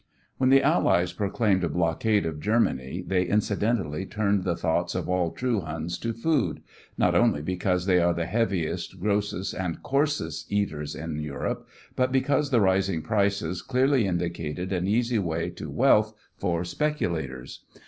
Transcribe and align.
When 0.39 0.49
the 0.49 0.63
Allies 0.63 1.13
proclaimed 1.13 1.63
a 1.63 1.69
blockade 1.69 2.25
of 2.25 2.39
Germany, 2.39 3.03
they 3.05 3.21
incidentally 3.21 4.03
turned 4.07 4.43
the 4.43 4.55
thoughts 4.55 4.95
of 4.95 5.07
all 5.07 5.29
true 5.29 5.59
Huns 5.59 5.99
to 5.99 6.11
food, 6.11 6.63
not 6.97 7.13
only 7.13 7.43
because 7.43 7.85
they 7.85 7.99
are 7.99 8.11
the 8.11 8.25
heaviest, 8.25 8.99
grossest 8.99 9.53
and 9.53 9.83
coarsest 9.83 10.51
eaters 10.51 10.95
in 10.95 11.19
Europe, 11.19 11.67
but 11.95 12.11
because 12.11 12.49
the 12.49 12.61
rising 12.61 13.03
prices 13.03 13.61
clearly 13.61 14.07
indicated 14.07 14.73
an 14.73 14.87
easy 14.87 15.19
way 15.19 15.51
to 15.51 15.69
wealth 15.69 16.15
for 16.35 16.63
speculators. 16.63 17.63